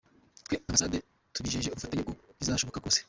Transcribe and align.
Twe 0.45 0.55
nk’Ambasade 0.61 0.97
tubijeje 1.33 1.67
ubufatanye 1.69 2.01
uko 2.03 2.13
bizashoboka 2.39 2.83
kose. 2.83 2.99